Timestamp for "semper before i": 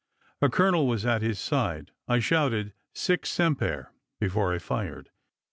3.23-4.57